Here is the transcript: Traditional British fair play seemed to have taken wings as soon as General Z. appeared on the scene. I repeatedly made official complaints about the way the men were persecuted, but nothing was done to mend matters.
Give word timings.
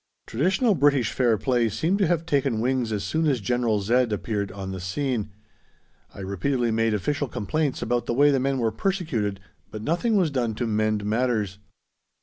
Traditional 0.25 0.73
British 0.73 1.11
fair 1.11 1.37
play 1.37 1.69
seemed 1.69 1.99
to 1.99 2.07
have 2.07 2.25
taken 2.25 2.59
wings 2.59 2.91
as 2.91 3.03
soon 3.03 3.27
as 3.27 3.39
General 3.39 3.81
Z. 3.81 3.93
appeared 4.09 4.51
on 4.51 4.71
the 4.71 4.79
scene. 4.79 5.29
I 6.11 6.21
repeatedly 6.21 6.71
made 6.71 6.95
official 6.95 7.27
complaints 7.27 7.83
about 7.83 8.07
the 8.07 8.13
way 8.15 8.31
the 8.31 8.39
men 8.39 8.57
were 8.57 8.71
persecuted, 8.71 9.39
but 9.69 9.83
nothing 9.83 10.15
was 10.17 10.31
done 10.31 10.55
to 10.55 10.65
mend 10.65 11.05
matters. 11.05 11.59